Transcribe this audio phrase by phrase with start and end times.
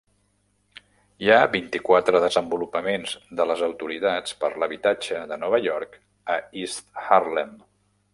[1.25, 6.01] Hi ha vint-i-quatre desenvolupaments de les Autoritats per l'habitatge de Nova York
[6.37, 7.55] a East Harlem.